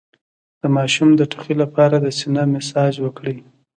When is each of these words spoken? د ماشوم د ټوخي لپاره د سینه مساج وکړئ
د 0.61 0.63
ماشوم 0.75 1.09
د 1.15 1.21
ټوخي 1.31 1.55
لپاره 1.63 1.95
د 1.99 2.07
سینه 2.19 2.43
مساج 2.53 2.93
وکړئ 3.05 3.37